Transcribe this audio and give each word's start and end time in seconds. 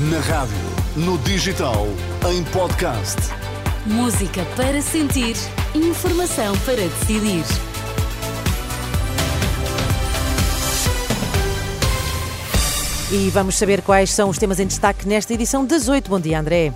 Na 0.00 0.20
rádio, 0.20 0.54
no 0.94 1.18
digital, 1.18 1.88
em 2.30 2.44
podcast. 2.52 3.16
Música 3.84 4.44
para 4.54 4.80
sentir, 4.80 5.34
informação 5.74 6.56
para 6.58 6.76
decidir. 6.76 7.42
E 13.10 13.28
vamos 13.30 13.56
saber 13.56 13.82
quais 13.82 14.10
são 14.12 14.28
os 14.28 14.38
temas 14.38 14.60
em 14.60 14.68
destaque 14.68 15.08
nesta 15.08 15.34
edição 15.34 15.66
das 15.66 15.88
8. 15.88 16.08
Bom 16.08 16.20
dia, 16.20 16.38
André. 16.38 16.72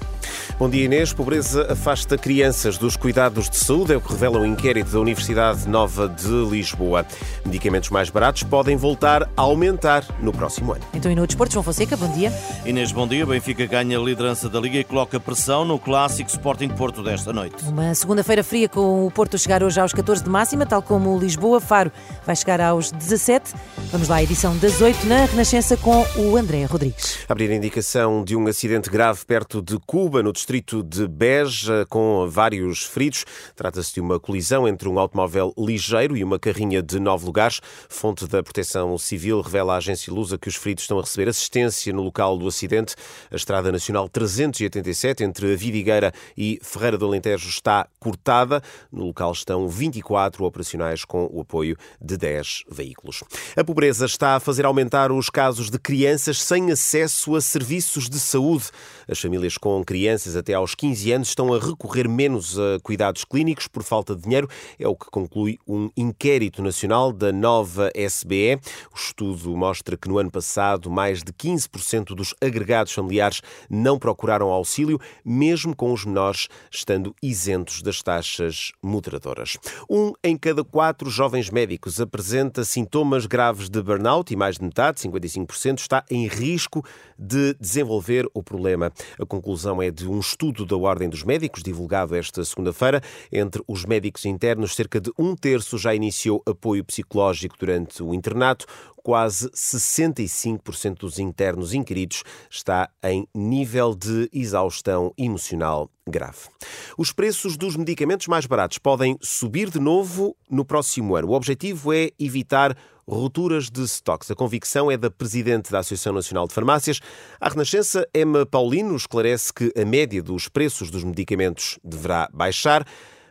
Bom 0.58 0.68
dia, 0.68 0.84
Inês. 0.84 1.12
Pobreza 1.12 1.72
afasta 1.72 2.16
crianças 2.16 2.78
dos 2.78 2.96
cuidados 2.96 3.48
de 3.48 3.56
saúde, 3.56 3.92
é 3.92 3.96
o 3.96 4.00
que 4.00 4.12
revela 4.12 4.38
um 4.38 4.46
inquérito 4.46 4.90
da 4.90 5.00
Universidade 5.00 5.68
Nova 5.68 6.08
de 6.08 6.28
Lisboa. 6.50 7.04
Medicamentos 7.44 7.90
mais 7.90 8.10
baratos 8.10 8.42
podem 8.42 8.76
voltar 8.76 9.22
a 9.36 9.42
aumentar 9.42 10.04
no 10.20 10.32
próximo 10.32 10.72
ano. 10.72 10.82
Então, 10.94 11.10
e 11.10 11.14
no 11.14 11.26
Desporto, 11.26 11.52
João 11.52 11.62
Fonseca, 11.62 11.96
bom 11.96 12.10
dia. 12.12 12.32
Inês, 12.64 12.92
bom 12.92 13.06
dia. 13.06 13.24
Benfica 13.26 13.66
ganha 13.66 13.98
a 13.98 14.02
liderança 14.02 14.48
da 14.48 14.60
Liga 14.60 14.78
e 14.78 14.84
coloca 14.84 15.18
pressão 15.18 15.64
no 15.64 15.78
clássico 15.78 16.30
Sporting 16.30 16.68
Porto 16.68 17.02
desta 17.02 17.32
noite. 17.32 17.64
Uma 17.64 17.94
segunda-feira 17.94 18.44
fria 18.44 18.68
com 18.68 19.06
o 19.06 19.10
Porto 19.10 19.36
a 19.36 19.38
chegar 19.38 19.62
hoje 19.62 19.80
aos 19.80 19.92
14 19.92 20.22
de 20.22 20.30
máxima, 20.30 20.66
tal 20.66 20.82
como 20.82 21.14
o 21.14 21.18
Lisboa. 21.18 21.60
Faro 21.60 21.90
vai 22.26 22.36
chegar 22.36 22.60
aos 22.60 22.90
17. 22.90 23.54
Vamos 23.90 24.08
lá, 24.08 24.22
edição 24.22 24.56
das 24.58 24.80
8 24.80 25.06
na 25.06 25.24
Renascença 25.24 25.76
com 25.76 26.04
o 26.16 26.36
André 26.36 26.64
Rodrigues. 26.64 27.18
Abrir 27.28 27.50
a 27.50 27.54
indicação 27.54 28.24
de 28.24 28.36
um 28.36 28.46
acidente 28.46 28.90
grave 28.90 29.24
perto 29.24 29.62
de 29.62 29.78
Cuba, 29.86 30.11
no 30.20 30.32
distrito 30.32 30.82
de 30.82 31.06
Beja, 31.06 31.86
com 31.88 32.28
vários 32.28 32.82
feridos. 32.82 33.24
Trata-se 33.54 33.94
de 33.94 34.00
uma 34.00 34.20
colisão 34.20 34.66
entre 34.66 34.88
um 34.88 34.98
automóvel 34.98 35.54
ligeiro 35.56 36.16
e 36.16 36.22
uma 36.24 36.38
carrinha 36.38 36.82
de 36.82 36.98
nove 36.98 37.24
lugares. 37.24 37.60
Fonte 37.88 38.26
da 38.26 38.42
Proteção 38.42 38.98
Civil 38.98 39.40
revela 39.40 39.74
à 39.74 39.76
agência 39.76 40.12
Lusa 40.12 40.36
que 40.36 40.48
os 40.48 40.56
feridos 40.56 40.84
estão 40.84 40.98
a 40.98 41.00
receber 41.02 41.30
assistência 41.30 41.92
no 41.92 42.02
local 42.02 42.36
do 42.36 42.46
acidente. 42.46 42.94
A 43.30 43.36
Estrada 43.36 43.72
Nacional 43.72 44.08
387, 44.08 45.24
entre 45.24 45.52
a 45.52 45.56
Vidigueira 45.56 46.12
e 46.36 46.58
Ferreira 46.62 46.98
do 46.98 47.06
Alentejo, 47.06 47.48
está 47.48 47.88
cortada. 47.98 48.60
No 48.90 49.06
local 49.06 49.32
estão 49.32 49.66
24 49.66 50.44
operacionais 50.44 51.06
com 51.06 51.26
o 51.32 51.40
apoio 51.40 51.76
de 51.98 52.18
10 52.18 52.64
veículos. 52.70 53.22
A 53.56 53.64
pobreza 53.64 54.04
está 54.04 54.36
a 54.36 54.40
fazer 54.40 54.66
aumentar 54.66 55.10
os 55.10 55.30
casos 55.30 55.70
de 55.70 55.78
crianças 55.78 56.42
sem 56.42 56.70
acesso 56.70 57.34
a 57.34 57.40
serviços 57.40 58.10
de 58.10 58.20
saúde. 58.20 58.66
As 59.08 59.18
famílias 59.18 59.56
com 59.56 59.82
crianças 59.82 60.01
até 60.36 60.54
aos 60.54 60.74
15 60.74 61.12
anos 61.12 61.28
estão 61.28 61.52
a 61.52 61.58
recorrer 61.58 62.08
menos 62.08 62.58
a 62.58 62.78
cuidados 62.82 63.24
clínicos 63.24 63.68
por 63.68 63.82
falta 63.82 64.14
de 64.14 64.22
dinheiro, 64.22 64.48
é 64.78 64.86
o 64.88 64.96
que 64.96 65.06
conclui 65.10 65.58
um 65.66 65.90
inquérito 65.96 66.62
nacional 66.62 67.12
da 67.12 67.32
nova 67.32 67.90
SBE. 67.94 68.58
O 68.92 68.96
estudo 68.96 69.56
mostra 69.56 69.96
que 69.96 70.08
no 70.08 70.18
ano 70.18 70.30
passado 70.30 70.90
mais 70.90 71.22
de 71.22 71.32
15% 71.32 72.14
dos 72.14 72.34
agregados 72.40 72.92
familiares 72.92 73.40
não 73.68 73.98
procuraram 73.98 74.48
auxílio, 74.48 75.00
mesmo 75.24 75.74
com 75.76 75.92
os 75.92 76.04
menores 76.04 76.48
estando 76.70 77.14
isentos 77.22 77.82
das 77.82 78.02
taxas 78.02 78.72
moderadoras. 78.82 79.56
Um 79.88 80.12
em 80.22 80.36
cada 80.36 80.64
quatro 80.64 81.10
jovens 81.10 81.50
médicos 81.50 82.00
apresenta 82.00 82.64
sintomas 82.64 83.26
graves 83.26 83.68
de 83.68 83.82
burnout 83.82 84.32
e 84.32 84.36
mais 84.36 84.56
de 84.58 84.64
metade, 84.64 85.00
55%, 85.00 85.78
está 85.78 86.04
em 86.10 86.26
risco 86.26 86.84
de 87.18 87.54
desenvolver 87.60 88.28
o 88.34 88.42
problema. 88.42 88.92
A 89.18 89.24
conclusão 89.24 89.80
é 89.80 89.90
de 89.92 90.08
um 90.08 90.18
estudo 90.18 90.64
da 90.64 90.76
Ordem 90.76 91.08
dos 91.08 91.22
Médicos, 91.22 91.62
divulgado 91.62 92.16
esta 92.16 92.44
segunda-feira. 92.44 93.02
Entre 93.30 93.62
os 93.68 93.84
médicos 93.84 94.24
internos, 94.24 94.74
cerca 94.74 95.00
de 95.00 95.12
um 95.18 95.36
terço 95.36 95.76
já 95.78 95.94
iniciou 95.94 96.42
apoio 96.46 96.84
psicológico 96.84 97.56
durante 97.58 98.02
o 98.02 98.14
internato. 98.14 98.66
Quase 99.02 99.50
65% 99.50 100.98
dos 100.98 101.18
internos 101.18 101.74
inquiridos 101.74 102.22
está 102.48 102.88
em 103.02 103.26
nível 103.34 103.96
de 103.96 104.28
exaustão 104.32 105.12
emocional 105.18 105.90
grave. 106.06 106.48
Os 106.96 107.10
preços 107.12 107.56
dos 107.56 107.74
medicamentos 107.74 108.28
mais 108.28 108.46
baratos 108.46 108.78
podem 108.78 109.18
subir 109.20 109.70
de 109.70 109.80
novo 109.80 110.36
no 110.48 110.64
próximo 110.64 111.16
ano. 111.16 111.28
O 111.28 111.32
objetivo 111.32 111.92
é 111.92 112.10
evitar 112.16 112.76
rupturas 113.08 113.68
de 113.68 113.82
stocks. 113.82 114.30
A 114.30 114.34
convicção 114.34 114.90
é 114.90 114.96
da 114.96 115.10
Presidente 115.10 115.72
da 115.72 115.80
Associação 115.80 116.12
Nacional 116.12 116.46
de 116.46 116.54
Farmácias. 116.54 117.00
A 117.40 117.48
Renascença, 117.48 118.06
Emma 118.14 118.46
Paulino, 118.46 118.94
esclarece 118.94 119.52
que 119.52 119.72
a 119.76 119.84
média 119.84 120.22
dos 120.22 120.48
preços 120.48 120.90
dos 120.90 121.04
medicamentos 121.04 121.78
deverá 121.82 122.28
baixar, 122.32 122.86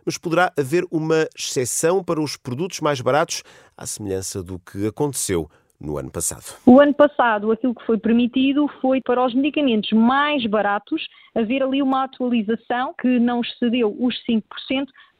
mas 0.05 0.17
poderá 0.17 0.51
haver 0.57 0.85
uma 0.91 1.27
exceção 1.37 2.03
para 2.03 2.21
os 2.21 2.35
produtos 2.35 2.79
mais 2.81 3.01
baratos, 3.01 3.43
à 3.77 3.85
semelhança 3.85 4.43
do 4.43 4.59
que 4.59 4.87
aconteceu 4.87 5.49
no 5.81 5.97
ano 5.97 6.11
passado. 6.11 6.57
O 6.65 6.79
ano 6.79 6.93
passado, 6.93 7.51
aquilo 7.51 7.75
que 7.75 7.85
foi 7.85 7.97
permitido 7.97 8.67
foi 8.81 9.01
para 9.01 9.25
os 9.25 9.33
medicamentos 9.33 9.91
mais 9.91 10.45
baratos 10.45 11.03
haver 11.35 11.63
ali 11.63 11.81
uma 11.81 12.03
atualização 12.03 12.93
que 12.99 13.19
não 13.19 13.41
excedeu 13.41 13.95
os 13.99 14.15
5% 14.29 14.41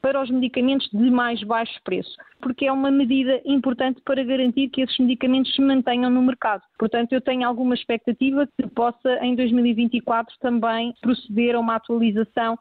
para 0.02 0.22
os 0.22 0.30
medicamentos 0.30 0.90
de 0.92 1.12
mais 1.12 1.42
baixo 1.44 1.80
preço, 1.84 2.16
porque 2.42 2.66
é 2.66 2.72
uma 2.72 2.90
medida 2.90 3.40
importante 3.46 4.02
para 4.04 4.24
garantir 4.24 4.70
que 4.70 4.82
esses 4.82 4.98
medicamentos 4.98 5.54
se 5.54 5.62
mantenham 5.62 6.10
no 6.10 6.22
mercado. 6.22 6.64
Portanto, 6.78 7.14
eu 7.14 7.22
tenho 7.22 7.48
alguma 7.48 7.76
expectativa 7.76 8.48
que 8.58 8.68
possa, 8.68 9.20
em 9.22 9.36
2024, 9.36 10.36
também 10.40 10.94
proceder 11.02 11.56
a 11.56 11.60
uma 11.60 11.76
atualização 11.76 12.58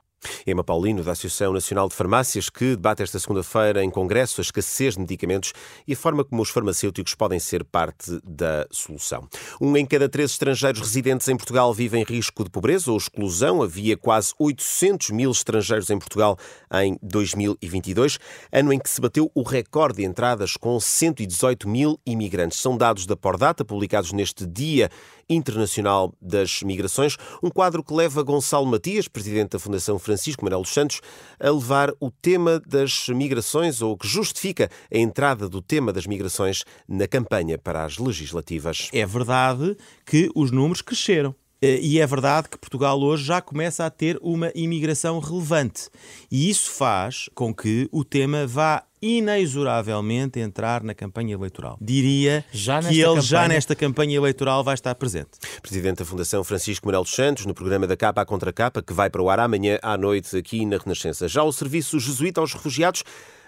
Emma 0.47 0.65
Paulino, 0.65 1.03
da 1.03 1.13
Associação 1.13 1.53
Nacional 1.53 1.89
de 1.89 1.95
Farmácias, 1.95 2.49
que 2.49 2.77
debate 2.77 3.03
esta 3.03 3.19
segunda-feira 3.19 3.85
em 3.85 3.91
Congresso 3.91 4.41
a 4.41 4.43
escassez 4.43 4.95
de 4.95 5.01
medicamentos 5.01 5.53
e 5.87 5.93
a 5.93 5.97
forma 5.97 6.25
como 6.25 6.43
os 6.43 6.51
farmacêuticos 6.51 7.15
podem 7.15 7.39
ser 7.39 7.65
parte 7.65 8.21
da 8.25 8.67
solução. 8.71 9.29
Um 9.61 9.77
em 9.77 9.87
cada 9.87 10.09
três 10.09 10.33
estrangeiros 10.33 10.81
residentes 10.81 11.29
em 11.29 11.37
Portugal 11.37 11.73
vive 11.73 11.99
em 11.99 12.05
risco 12.05 12.45
de 12.45 12.51
pobreza 12.51 12.91
ou 12.91 12.97
exclusão. 12.97 13.63
Havia 13.63 13.97
quase 13.97 14.33
800 14.39 15.11
mil 15.11 15.31
estrangeiros 15.31 15.91
em 15.91 15.99
Portugal 15.99 16.39
em 16.75 16.99
2022, 17.03 18.19
ano 18.53 18.73
em 18.73 18.79
que 18.79 18.91
se 18.91 19.01
bateu 19.01 19.31
o 19.35 19.43
recorde 19.43 19.99
de 19.99 20.05
entradas 20.05 20.57
com 20.57 20.79
118 20.79 21.69
mil 21.69 21.99
imigrantes. 22.07 22.61
São 22.61 22.77
dados 22.77 23.07
da 23.07 23.17
Pordata, 23.17 23.65
publicados 23.65 24.13
neste 24.13 24.47
dia 24.47 24.91
Internacional 25.31 26.13
das 26.21 26.63
Migrações, 26.63 27.17
um 27.43 27.49
quadro 27.49 27.83
que 27.83 27.95
leva 27.95 28.23
Gonçalo 28.23 28.67
Matias, 28.67 29.09
presidente 29.09 29.53
da 29.53 29.59
Fundação 29.59 29.99
Francisco 29.99 30.45
Manuel 30.45 30.63
dos 30.63 30.75
Santos, 30.75 31.01
a 31.39 31.49
levar 31.49 31.95
o 32.01 32.11
tema 32.11 32.61
das 32.67 33.09
migrações 33.09 33.81
ou 33.81 33.97
que 33.97 34.07
justifica 34.07 34.69
a 34.93 34.99
entrada 34.99 35.49
do 35.49 35.63
tema 35.63 35.93
das 35.93 36.07
migrações 36.07 36.65
na 36.89 37.07
campanha 37.07 37.57
para 37.57 37.85
as 37.85 37.97
legislativas. 37.97 38.89
É 38.93 39.07
verdade 39.07 39.77
que 40.05 40.29
os 40.35 40.51
números 40.51 40.83
cresceram. 40.83 41.35
Eh, 41.63 41.79
e 41.83 42.01
é 42.01 42.07
verdade 42.07 42.49
que 42.49 42.59
Portugal 42.59 42.99
hoje 43.01 43.25
já 43.25 43.41
começa 43.41 43.85
a 43.85 43.91
ter 43.91 44.19
uma 44.23 44.51
imigração 44.55 45.19
relevante. 45.19 45.89
E 46.31 46.49
isso 46.49 46.71
faz 46.71 47.29
com 47.35 47.55
que 47.55 47.89
o 47.93 48.03
tema 48.03 48.47
vá 48.47 48.83
inexoravelmente 49.03 50.39
entrar 50.41 50.83
na 50.83 50.95
campanha 50.95 51.35
eleitoral. 51.35 51.79
Diria 51.81 52.45
já 52.53 52.81
que 52.81 52.89
ele 52.89 53.05
campanha... 53.05 53.23
já 53.23 53.49
nesta 53.49 53.75
campanha 53.75 54.17
eleitoral 54.17 54.63
vai 54.63 54.75
estar 54.75 54.95
presente. 54.95 55.31
Presidente 55.63 55.99
da 55.99 56.05
Fundação 56.05 56.45
Francisco 56.45 56.87
Manuel 56.87 57.03
dos 57.03 57.15
Santos, 57.15 57.47
no 57.47 57.55
programa 57.55 57.87
da 57.87 57.97
Capa 57.97 58.21
à 58.21 58.27
Contra 58.27 58.53
Capa, 58.53 58.83
que 58.83 58.93
vai 58.93 59.09
para 59.09 59.23
o 59.23 59.31
ar 59.31 59.41
amanhã 59.41 59.79
à 59.83 59.97
noite 59.97 60.37
aqui 60.37 60.67
na 60.67 60.77
Renascença. 60.77 61.29
Já 61.29 61.43
o 61.43 61.53
Serviço 61.53 61.99
Jesuíta 61.99 62.41
aos 62.41 62.53
Refugiados 62.53 63.03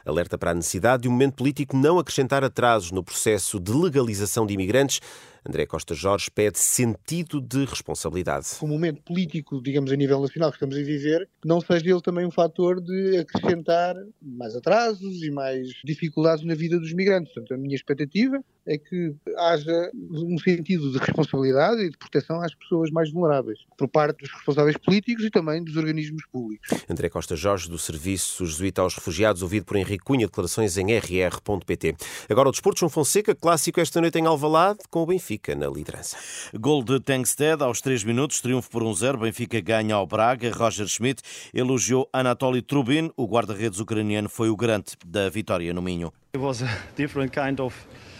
alerta 0.04 0.36
para 0.36 0.50
a 0.50 0.54
necessidade 0.54 1.02
de 1.02 1.08
um 1.08 1.12
momento 1.12 1.34
político 1.34 1.76
não 1.76 1.98
acrescentar 1.98 2.42
atrasos 2.42 2.90
no 2.90 3.02
processo 3.02 3.60
de 3.60 3.72
legalização 3.72 4.46
de 4.46 4.54
imigrantes 4.54 5.00
André 5.46 5.66
Costa 5.66 5.94
Jorge 5.94 6.30
pede 6.30 6.58
sentido 6.58 7.40
de 7.40 7.64
responsabilidade. 7.64 8.46
O 8.60 8.66
momento 8.66 9.02
político, 9.02 9.60
digamos, 9.60 9.90
a 9.90 9.96
nível 9.96 10.20
nacional 10.20 10.50
que 10.50 10.56
estamos 10.56 10.76
a 10.76 10.82
viver, 10.82 11.28
não 11.44 11.60
seja 11.60 11.90
ele 11.90 12.00
também 12.00 12.24
um 12.24 12.30
fator 12.30 12.80
de 12.80 13.18
acrescentar 13.18 13.96
mais 14.20 14.54
atrasos 14.54 15.22
e 15.22 15.30
mais 15.30 15.68
dificuldades 15.84 16.44
na 16.44 16.54
vida 16.54 16.78
dos 16.78 16.92
migrantes. 16.92 17.32
Portanto, 17.34 17.54
a 17.54 17.58
minha 17.58 17.74
expectativa 17.74 18.42
é 18.66 18.78
que 18.78 19.14
haja 19.38 19.90
um 19.94 20.38
sentido 20.38 20.90
de 20.92 20.98
responsabilidade 20.98 21.82
e 21.82 21.90
de 21.90 21.96
proteção 21.96 22.40
às 22.40 22.54
pessoas 22.54 22.90
mais 22.90 23.10
vulneráveis, 23.10 23.60
por 23.76 23.88
parte 23.88 24.18
dos 24.18 24.32
responsáveis 24.32 24.76
políticos 24.76 25.24
e 25.24 25.30
também 25.30 25.62
dos 25.62 25.76
organismos 25.76 26.24
públicos. 26.26 26.68
André 26.88 27.08
Costa 27.08 27.34
Jorge, 27.34 27.68
do 27.68 27.78
Serviço 27.78 28.46
Jesuíta 28.46 28.82
aos 28.82 28.94
Refugiados, 28.94 29.42
ouvido 29.42 29.64
por 29.64 29.76
Henrique 29.76 30.04
Cunha, 30.04 30.26
declarações 30.26 30.76
em 30.76 30.86
rr.pt. 30.96 31.96
Agora 32.28 32.48
o 32.48 32.52
desporto, 32.52 32.80
João 32.80 32.90
Fonseca, 32.90 33.34
clássico 33.34 33.80
esta 33.80 34.00
noite 34.00 34.18
em 34.18 34.26
Alvalade, 34.26 34.80
com 34.90 35.02
o 35.02 35.06
Benfica 35.06 35.54
na 35.54 35.68
liderança. 35.68 36.16
Gol 36.54 36.82
de 36.82 37.00
Tengsted 37.00 37.62
aos 37.62 37.80
3 37.80 38.04
minutos, 38.04 38.40
triunfo 38.40 38.70
por 38.70 38.82
1-0. 38.82 39.18
Benfica 39.18 39.60
ganha 39.60 39.94
ao 39.94 40.06
Braga. 40.06 40.52
Roger 40.52 40.86
Schmidt 40.86 41.22
elogiou 41.52 42.08
Anatoly 42.12 42.62
Trubin. 42.62 43.10
O 43.16 43.26
guarda-redes 43.26 43.80
ucraniano 43.80 44.28
foi 44.28 44.48
o 44.48 44.56
garante 44.56 44.96
da 45.04 45.28
vitória 45.28 45.72
no 45.74 45.82
Minho. 45.82 46.12
Uh, 46.34 48.11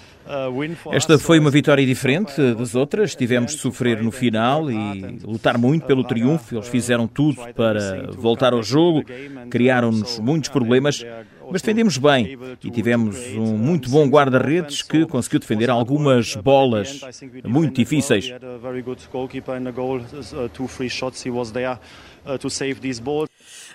Esta 0.93 1.19
foi 1.19 1.39
uma 1.39 1.51
vitória 1.51 1.85
diferente 1.85 2.33
das 2.55 2.75
outras. 2.75 3.15
Tivemos 3.15 3.53
de 3.53 3.59
sofrer 3.61 4.03
no 4.03 4.11
final 4.11 4.71
e 4.71 5.19
lutar 5.25 5.59
muito 5.59 5.87
pelo 5.87 6.05
triunfo. 6.05 6.57
Eles 6.57 6.69
fizeram 6.69 7.07
tudo 7.07 7.41
para 7.55 8.11
voltar 8.13 8.53
ao 8.53 8.63
jogo, 8.63 9.05
criaram-nos 9.51 10.19
muitos 10.19 10.49
problemas 10.49 11.05
Mas 11.51 11.61
defendemos 11.61 11.99
bem 11.99 12.39
e 12.65 12.71
tivemos 12.71 13.17
um 13.37 13.57
muito 13.57 13.91
bom 13.91 14.07
guarda-redes 14.09 14.83
que 14.83 15.05
conseguiu 15.07 15.41
defender 15.41 15.69
algumas 15.69 16.35
bolas 16.37 17.01
muito 17.45 17.75
difíceis. 17.75 18.33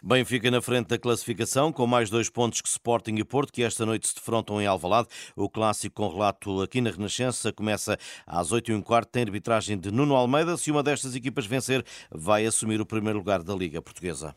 Benfica 0.04 0.50
na 0.52 0.62
frente 0.62 0.88
da 0.88 0.98
classificação, 0.98 1.72
com 1.72 1.88
mais 1.88 2.10
dois 2.10 2.30
pontos 2.30 2.62
que 2.62 2.68
Sporting 2.68 3.16
e 3.16 3.24
Porto, 3.24 3.52
que 3.52 3.64
esta 3.64 3.86
noite 3.86 4.08
se 4.08 4.16
defrontam 4.16 4.62
em 4.62 4.66
Alvalade. 4.66 5.08
O 5.36 5.50
clássico 5.50 5.96
com 5.96 6.10
relato 6.10 6.62
aqui 6.62 6.82
na 6.82 6.90
Renascença 6.90 7.52
começa 7.52 7.98
às 8.26 8.52
8 8.52 8.72
h 8.72 8.84
quarto 8.84 9.10
tem 9.10 9.24
arbitragem 9.24 9.78
de 9.78 9.92
Nuno 9.92 10.16
Almeida. 10.16 10.58
Se 10.58 10.72
uma 10.72 10.84
destas 10.84 11.16
equipas 11.16 11.46
vencer, 11.46 11.86
vai 12.12 12.46
assumir 12.46 12.80
o 12.80 12.86
primeiro 12.86 13.20
lugar 13.20 13.44
da 13.44 13.54
Liga 13.54 13.82
Portuguesa. 13.82 14.36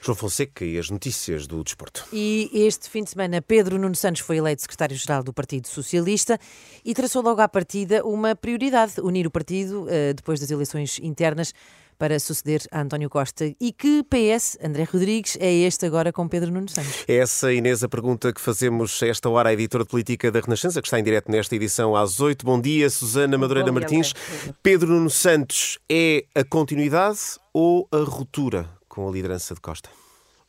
João 0.00 0.14
Fonseca 0.14 0.64
e 0.64 0.78
as 0.78 0.88
notícias 0.88 1.46
do 1.46 1.62
desporto. 1.62 2.06
E 2.12 2.50
este 2.52 2.88
fim 2.88 3.02
de 3.02 3.10
semana, 3.10 3.42
Pedro 3.42 3.78
Nuno 3.78 3.94
Santos 3.94 4.20
foi 4.20 4.36
eleito 4.36 4.62
secretário-geral 4.62 5.22
do 5.22 5.32
Partido 5.32 5.66
Socialista 5.66 6.38
e 6.84 6.94
traçou 6.94 7.22
logo 7.22 7.40
à 7.40 7.48
partida 7.48 8.04
uma 8.04 8.36
prioridade: 8.36 9.00
unir 9.00 9.26
o 9.26 9.30
partido 9.30 9.86
eh, 9.88 10.12
depois 10.12 10.38
das 10.38 10.50
eleições 10.50 10.98
internas 11.00 11.52
para 11.98 12.18
suceder 12.18 12.62
a 12.70 12.80
António 12.80 13.08
Costa. 13.08 13.44
E 13.60 13.72
que 13.72 14.02
PS, 14.04 14.58
André 14.62 14.84
Rodrigues, 14.84 15.36
é 15.40 15.52
este 15.52 15.86
agora 15.86 16.12
com 16.12 16.28
Pedro 16.28 16.50
Nuno 16.50 16.68
Santos? 16.68 17.04
É 17.08 17.16
essa, 17.16 17.52
Inês, 17.52 17.82
a 17.82 17.88
pergunta 17.88 18.32
que 18.32 18.40
fazemos 18.40 19.02
a 19.02 19.06
esta 19.06 19.28
hora 19.28 19.48
à 19.48 19.52
editora 19.52 19.84
de 19.84 19.90
política 19.90 20.30
da 20.30 20.40
Renascença, 20.40 20.80
que 20.80 20.86
está 20.86 20.98
em 20.98 21.02
direto 21.02 21.30
nesta 21.30 21.54
edição 21.54 21.94
às 21.96 22.20
8. 22.20 22.44
Bom 22.44 22.60
dia, 22.60 22.88
Susana 22.90 23.38
Madureira 23.38 23.70
dia, 23.70 23.80
Martins. 23.80 24.14
André. 24.42 24.54
Pedro 24.62 24.88
Nuno 24.88 25.10
Santos 25.10 25.78
é 25.90 26.24
a 26.34 26.44
continuidade 26.44 27.18
ou 27.52 27.88
a 27.92 27.98
ruptura 27.98 28.68
com 28.88 29.08
a 29.08 29.12
liderança 29.12 29.54
de 29.54 29.60
Costa? 29.60 29.88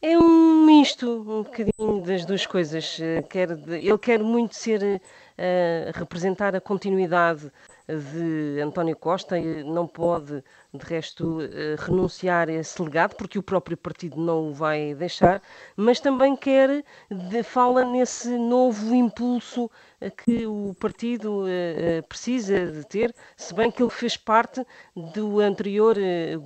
É 0.02 0.18
um 0.20 0.66
misto, 0.66 1.10
um 1.10 1.44
bocadinho 1.44 2.02
das 2.06 2.26
duas 2.26 2.46
coisas. 2.46 3.00
Ele 3.00 3.98
quer 3.98 4.20
muito 4.20 4.56
ser, 4.56 4.82
uh, 4.84 5.98
representar 5.98 6.56
a 6.56 6.62
continuidade 6.62 7.52
de 7.88 8.60
António 8.62 8.96
Costa 8.96 9.40
não 9.64 9.88
pode, 9.88 10.44
de 10.74 10.86
resto, 10.86 11.40
eh, 11.42 11.76
renunciar 11.78 12.50
a 12.50 12.54
esse 12.54 12.82
legado, 12.82 13.16
porque 13.16 13.38
o 13.38 13.44
próprio 13.44 13.78
partido 13.78 14.20
não 14.20 14.50
o 14.50 14.54
vai 14.54 14.96
deixar, 14.96 15.42
mas 15.76 16.00
também 16.00 16.36
quer, 16.36 16.84
de, 17.12 17.44
fala 17.44 17.86
nesse 17.86 18.30
novo 18.38 18.94
impulso 18.94 19.70
eh, 20.02 20.10
que 20.10 20.48
o 20.48 20.76
partido 20.80 21.46
eh, 21.48 22.02
precisa 22.10 22.66
de 22.72 22.84
ter, 22.88 23.14
se 23.38 23.54
bem 23.54 23.70
que 23.70 23.84
ele 23.84 23.92
fez 23.92 24.18
parte 24.18 24.66
do 24.96 25.40
anterior 25.40 25.96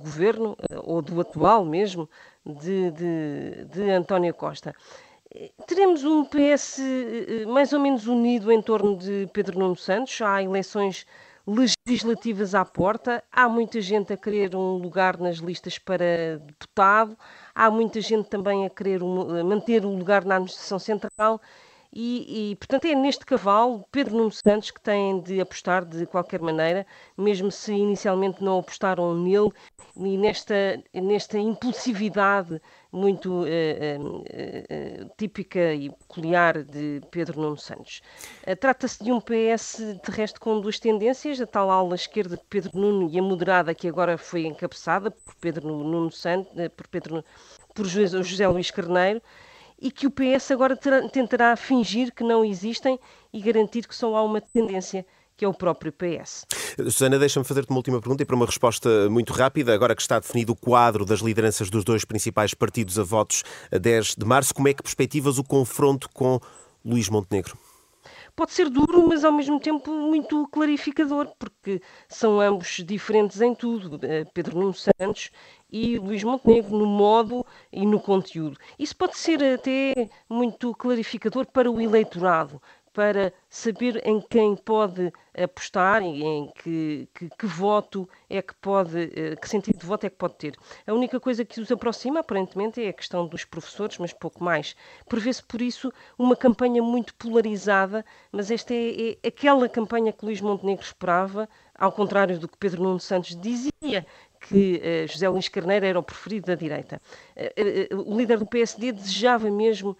governo, 0.02 0.56
ou 0.84 1.00
do 1.00 1.20
atual 1.20 1.64
mesmo, 1.64 2.08
de, 2.44 2.90
de, 2.90 3.64
de 3.64 3.90
António 3.90 4.34
Costa. 4.34 4.74
Teremos 5.66 6.02
um 6.04 6.24
PS 6.24 6.80
mais 7.46 7.72
ou 7.72 7.78
menos 7.78 8.06
unido 8.08 8.50
em 8.50 8.60
torno 8.60 8.96
de 8.96 9.28
Pedro 9.32 9.60
Nuno 9.60 9.76
Santos. 9.76 10.20
Há 10.20 10.42
eleições 10.42 11.06
legislativas 11.46 12.54
à 12.54 12.64
porta, 12.64 13.22
há 13.30 13.48
muita 13.48 13.80
gente 13.80 14.12
a 14.12 14.16
querer 14.16 14.54
um 14.54 14.76
lugar 14.76 15.18
nas 15.18 15.38
listas 15.38 15.78
para 15.78 16.38
deputado, 16.38 17.16
há 17.54 17.70
muita 17.70 18.00
gente 18.00 18.28
também 18.28 18.66
a 18.66 18.70
querer 18.70 19.02
um, 19.02 19.44
manter 19.44 19.84
o 19.84 19.90
lugar 19.90 20.24
na 20.24 20.36
administração 20.36 20.78
central. 20.78 21.40
E, 21.92 22.52
e, 22.52 22.56
portanto, 22.56 22.84
é 22.84 22.94
neste 22.94 23.26
cavalo 23.26 23.84
Pedro 23.90 24.16
Nuno 24.16 24.30
Santos 24.30 24.70
que 24.70 24.80
tem 24.80 25.20
de 25.20 25.40
apostar 25.40 25.84
de 25.84 26.06
qualquer 26.06 26.40
maneira, 26.40 26.86
mesmo 27.18 27.50
se 27.50 27.72
inicialmente 27.72 28.42
não 28.44 28.60
apostaram 28.60 29.14
nele, 29.14 29.50
e 29.96 30.16
nesta, 30.16 30.80
nesta 30.94 31.36
impulsividade 31.36 32.60
muito 32.92 33.42
uh, 33.42 33.44
uh, 33.44 34.18
uh, 34.20 35.10
típica 35.16 35.74
e 35.74 35.90
peculiar 35.90 36.62
de 36.62 37.00
Pedro 37.10 37.40
Nuno 37.40 37.56
Santos. 37.56 38.02
Trata-se 38.60 39.02
de 39.02 39.10
um 39.10 39.20
PS, 39.20 39.78
de 40.04 40.10
resto, 40.12 40.40
com 40.40 40.60
duas 40.60 40.78
tendências, 40.78 41.40
a 41.40 41.46
tal 41.46 41.70
ala 41.70 41.96
esquerda 41.96 42.36
de 42.36 42.44
Pedro 42.48 42.70
Nuno 42.78 43.10
e 43.10 43.18
a 43.18 43.22
moderada, 43.22 43.74
que 43.74 43.88
agora 43.88 44.16
foi 44.16 44.46
encabeçada 44.46 45.10
por 45.10 45.34
Pedro 45.36 45.68
Nuno 45.68 46.12
Santos, 46.12 46.52
por, 46.76 46.86
Pedro, 46.86 47.24
por 47.74 47.86
José 47.86 48.46
Luís 48.46 48.70
Carneiro, 48.70 49.20
e 49.80 49.90
que 49.90 50.06
o 50.06 50.10
PS 50.10 50.50
agora 50.50 50.76
terá, 50.76 51.08
tentará 51.08 51.56
fingir 51.56 52.12
que 52.14 52.22
não 52.22 52.44
existem 52.44 52.98
e 53.32 53.40
garantir 53.40 53.86
que 53.86 53.94
só 53.94 54.14
há 54.16 54.22
uma 54.22 54.40
tendência 54.40 55.06
que 55.36 55.44
é 55.44 55.48
o 55.48 55.54
próprio 55.54 55.90
PS. 55.90 56.44
Susana, 56.76 57.18
deixa-me 57.18 57.46
fazer-te 57.46 57.70
uma 57.70 57.78
última 57.78 57.98
pergunta 57.98 58.22
e 58.22 58.26
para 58.26 58.36
uma 58.36 58.44
resposta 58.44 59.08
muito 59.08 59.32
rápida. 59.32 59.72
Agora 59.72 59.96
que 59.96 60.02
está 60.02 60.18
definido 60.18 60.52
o 60.52 60.56
quadro 60.56 61.06
das 61.06 61.20
lideranças 61.20 61.70
dos 61.70 61.82
dois 61.82 62.04
principais 62.04 62.52
partidos 62.52 62.98
a 62.98 63.02
votos 63.02 63.42
a 63.72 63.78
10 63.78 64.16
de 64.16 64.26
março, 64.26 64.54
como 64.54 64.68
é 64.68 64.74
que 64.74 64.82
perspectivas 64.82 65.38
o 65.38 65.44
confronto 65.44 66.10
com 66.12 66.38
Luís 66.84 67.08
Montenegro? 67.08 67.56
Pode 68.40 68.52
ser 68.54 68.70
duro, 68.70 69.06
mas 69.06 69.22
ao 69.22 69.32
mesmo 69.32 69.60
tempo 69.60 69.90
muito 69.90 70.48
clarificador, 70.48 71.30
porque 71.38 71.82
são 72.08 72.40
ambos 72.40 72.82
diferentes 72.86 73.38
em 73.42 73.54
tudo. 73.54 74.00
Eh, 74.02 74.24
Pedro 74.32 74.58
Nuno 74.58 74.72
Santos 74.72 75.30
e 75.70 75.98
Luís 75.98 76.24
Montenegro 76.24 76.74
no 76.74 76.86
modo 76.86 77.44
e 77.70 77.84
no 77.84 78.00
conteúdo. 78.00 78.56
Isso 78.78 78.96
pode 78.96 79.18
ser 79.18 79.44
até 79.44 80.08
muito 80.28 80.74
clarificador 80.74 81.46
para 81.52 81.70
o 81.70 81.78
eleitorado, 81.82 82.62
para 83.00 83.32
saber 83.48 84.06
em 84.06 84.20
quem 84.20 84.54
pode 84.54 85.10
apostar 85.34 86.02
e 86.02 86.22
em 86.22 86.52
que, 86.54 87.08
que, 87.14 87.30
que, 87.30 87.46
voto 87.46 88.06
é 88.28 88.42
que 88.42 88.54
pode, 88.56 89.10
eh, 89.18 89.36
que 89.36 89.48
sentido 89.48 89.78
de 89.78 89.86
voto 89.86 90.04
é 90.04 90.10
que 90.10 90.16
pode 90.16 90.34
ter. 90.34 90.54
A 90.86 90.92
única 90.92 91.18
coisa 91.18 91.42
que 91.42 91.58
os 91.62 91.72
aproxima, 91.72 92.20
aparentemente, 92.20 92.84
é 92.84 92.90
a 92.90 92.92
questão 92.92 93.26
dos 93.26 93.42
professores, 93.42 93.96
mas 93.96 94.12
pouco 94.12 94.44
mais. 94.44 94.76
Prevê-se, 95.08 95.42
por 95.42 95.62
isso, 95.62 95.90
uma 96.18 96.36
campanha 96.36 96.82
muito 96.82 97.14
polarizada, 97.14 98.04
mas 98.30 98.50
esta 98.50 98.74
é, 98.74 99.12
é 99.12 99.28
aquela 99.28 99.66
campanha 99.66 100.12
que 100.12 100.22
Luís 100.22 100.42
Montenegro 100.42 100.84
esperava, 100.84 101.48
ao 101.74 101.92
contrário 101.92 102.38
do 102.38 102.46
que 102.46 102.58
Pedro 102.58 102.82
Nuno 102.82 103.00
Santos 103.00 103.34
dizia, 103.34 104.04
que 104.40 104.80
uh, 104.82 105.08
José 105.08 105.28
Luís 105.28 105.48
Carneiro 105.48 105.86
era 105.86 105.98
o 105.98 106.02
preferido 106.02 106.46
da 106.46 106.54
direita. 106.54 107.00
Uh, 107.40 107.96
uh, 107.96 108.12
o 108.12 108.18
líder 108.18 108.38
do 108.38 108.46
PSD 108.46 108.92
desejava 108.92 109.50
mesmo 109.50 109.96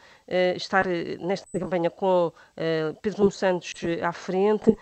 estar 0.55 0.87
nesta 1.19 1.59
campanha 1.59 1.91
com 1.91 2.33
Pedro 3.03 3.19
Nuno 3.19 3.33
Santos 3.33 3.73
à 4.01 4.13
frente 4.13 4.77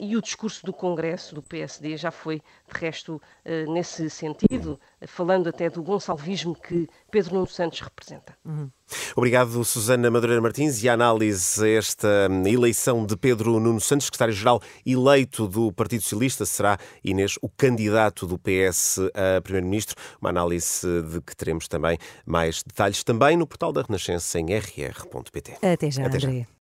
e 0.00 0.16
o 0.16 0.22
discurso 0.22 0.64
do 0.64 0.72
Congresso 0.72 1.34
do 1.34 1.42
PSD 1.42 1.98
já 1.98 2.10
foi, 2.10 2.40
de 2.72 2.80
resto, 2.80 3.20
nesse 3.68 4.08
sentido, 4.08 4.80
falando 5.06 5.50
até 5.50 5.68
do 5.68 5.82
gonçalvismo 5.82 6.54
que 6.54 6.88
Pedro 7.10 7.34
Nuno 7.34 7.46
Santos 7.46 7.80
representa. 7.80 8.34
Uhum. 8.46 8.70
Obrigado, 9.16 9.64
Susana 9.64 10.10
Madureira 10.10 10.42
Martins. 10.42 10.82
E 10.82 10.88
a 10.88 10.94
análise 10.94 11.64
a 11.64 11.68
esta 11.68 12.28
eleição 12.46 13.04
de 13.06 13.16
Pedro 13.16 13.58
Nuno 13.58 13.80
Santos, 13.80 14.06
secretário-geral 14.06 14.60
eleito 14.84 15.48
do 15.48 15.72
Partido 15.72 16.02
Socialista, 16.02 16.44
será 16.44 16.78
Inês 17.02 17.36
o 17.40 17.48
candidato 17.48 18.26
do 18.26 18.38
PS 18.38 18.98
a 19.14 19.40
Primeiro-Ministro. 19.40 19.96
Uma 20.20 20.30
análise 20.30 20.86
de 21.02 21.20
que 21.20 21.34
teremos 21.34 21.66
também 21.66 21.98
mais 22.26 22.62
detalhes 22.62 23.02
também 23.04 23.36
no 23.36 23.46
portal 23.46 23.72
da 23.72 23.82
Renascença 23.82 24.38
em 24.38 24.46
rr.pt. 24.54 25.54
Até 25.62 25.90
já, 25.90 26.06
Até 26.06 26.18
já. 26.18 26.28
André. 26.28 26.46